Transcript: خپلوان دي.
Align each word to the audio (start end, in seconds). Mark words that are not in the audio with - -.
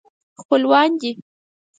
خپلوان 0.41 0.89
دي. 1.01 1.11